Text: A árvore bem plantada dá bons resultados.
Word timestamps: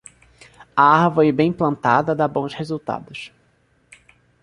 A 0.75 0.81
árvore 0.81 1.31
bem 1.31 1.53
plantada 1.53 2.15
dá 2.15 2.27
bons 2.27 2.55
resultados. 2.55 3.31